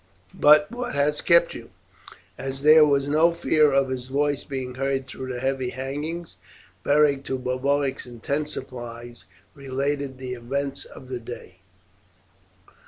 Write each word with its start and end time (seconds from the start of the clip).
But 0.33 0.71
what 0.71 0.95
has 0.95 1.21
kept 1.21 1.53
you?" 1.53 1.69
As 2.35 2.63
there 2.63 2.83
was 2.83 3.07
no 3.07 3.31
fear 3.33 3.71
of 3.71 3.89
his 3.89 4.07
voice 4.07 4.43
being 4.43 4.73
heard 4.73 5.05
through 5.05 5.31
the 5.31 5.39
heavy 5.39 5.69
hangings, 5.69 6.37
Beric, 6.83 7.23
to 7.25 7.37
Boduoc's 7.37 8.07
intense 8.07 8.51
surprise, 8.53 9.25
related 9.53 10.17
the 10.17 10.33
events 10.33 10.85
of 10.85 11.07
the 11.07 11.19
day. 11.19 11.57